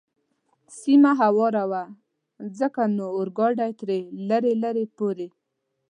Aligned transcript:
سیمه 0.81 1.11
هواره 1.21 1.63
وه، 1.71 1.83
ځکه 2.59 2.81
نو 2.97 3.05
اورګاډی 3.17 3.71
تر 3.79 3.89
لرې 4.29 4.53
لرې 4.63 4.85
پورې. 4.97 5.27